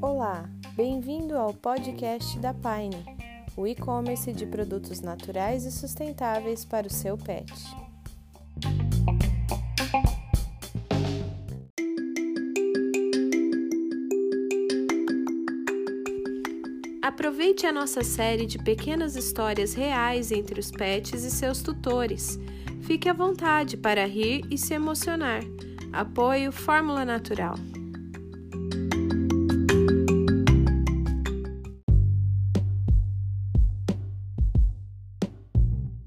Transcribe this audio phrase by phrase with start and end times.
[0.00, 3.04] Olá, bem-vindo ao podcast da Pine,
[3.56, 7.52] o e-commerce de produtos naturais e sustentáveis para o seu pet.
[17.02, 22.38] Aproveite a nossa série de pequenas histórias reais entre os pets e seus tutores.
[22.86, 25.40] Fique à vontade para rir e se emocionar.
[25.92, 27.56] Apoio Fórmula Natural.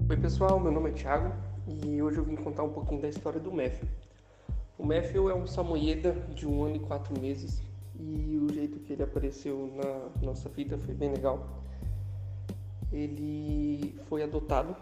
[0.08, 1.34] Oi pessoal, meu nome é Thiago
[1.68, 3.86] e hoje eu vim contar um pouquinho da história do Matthew.
[4.78, 7.62] O Matthew é um samoyeda de um ano e quatro meses
[7.94, 11.62] e o jeito que ele apareceu na nossa vida foi bem legal.
[12.90, 14.74] Ele foi adotado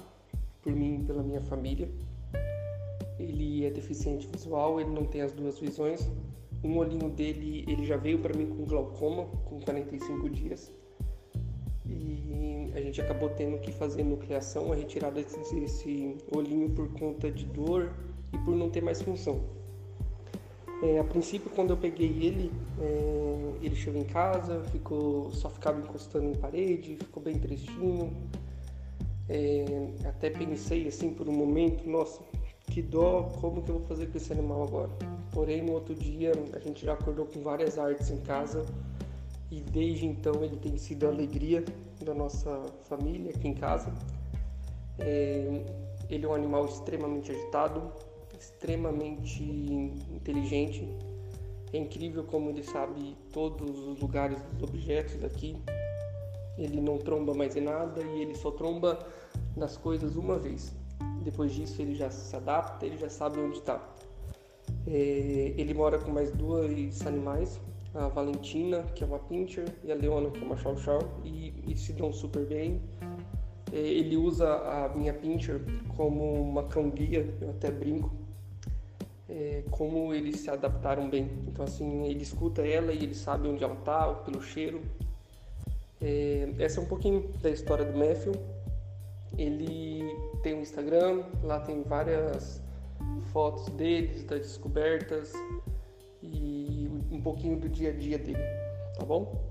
[0.63, 1.89] por mim e pela minha família.
[3.19, 6.11] Ele é deficiente visual, ele não tem as duas visões.
[6.63, 10.73] Um olhinho dele, ele já veio para mim com glaucoma, com 45 dias.
[11.87, 17.45] E a gente acabou tendo que fazer nucleação, a retirada desse olhinho por conta de
[17.47, 17.93] dor
[18.33, 19.41] e por não ter mais função.
[20.83, 25.81] É, a princípio, quando eu peguei ele, é, ele chegou em casa, ficou, só ficava
[25.81, 28.13] encostando em parede, ficou bem tristinho.
[29.29, 29.65] É,
[30.09, 32.23] até pensei assim por um momento, nossa,
[32.71, 34.91] que dó, como que eu vou fazer com esse animal agora?
[35.33, 38.65] Porém, no outro dia, a gente já acordou com várias artes em casa
[39.51, 41.65] e desde então ele tem sido a alegria
[42.05, 43.93] da nossa família aqui em casa.
[44.99, 45.65] É,
[46.09, 47.93] ele é um animal extremamente agitado,
[48.39, 50.89] extremamente inteligente.
[51.73, 55.57] É incrível como ele sabe todos os lugares dos objetos aqui.
[56.59, 58.99] Ele não tromba mais em nada e ele só tromba
[59.57, 60.75] nas coisas uma vez.
[61.23, 63.81] Depois disso ele já se adapta, ele já sabe onde está.
[64.87, 67.61] É, ele mora com mais dois animais,
[67.95, 71.53] a Valentina, que é uma pincher, e a Leona, que é uma chow chow, e,
[71.67, 72.81] e se dão super bem.
[73.73, 75.61] É, ele usa a minha pincher
[75.97, 78.11] como uma cão guia, eu até brinco,
[79.29, 81.31] é, como eles se adaptaram bem.
[81.47, 84.81] Então, assim, ele escuta ela e ele sabe onde ela está, pelo cheiro.
[86.01, 88.33] É, essa é um pouquinho da história do Matthew.
[89.37, 90.03] Ele
[90.43, 92.63] tem um Instagram, lá tem várias
[93.33, 95.33] fotos deles, das descobertas
[96.23, 98.43] e um pouquinho do dia a dia dele,
[98.97, 99.49] tá bom?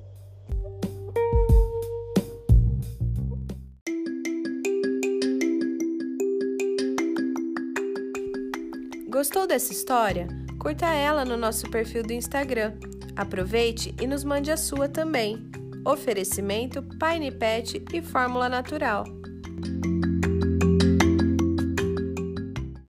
[9.09, 10.27] Gostou dessa história?
[10.59, 12.73] Curta ela no nosso perfil do Instagram.
[13.15, 15.49] Aproveite e nos mande a sua também.
[15.87, 19.05] Oferecimento Pine Pet e Fórmula Natural.